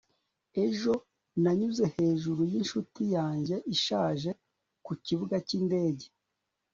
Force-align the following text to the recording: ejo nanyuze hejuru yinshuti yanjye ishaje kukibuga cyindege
ejo 0.65 0.93
nanyuze 1.41 1.85
hejuru 1.95 2.41
yinshuti 2.51 3.03
yanjye 3.15 3.55
ishaje 3.75 4.29
kukibuga 4.85 5.35
cyindege 5.47 6.07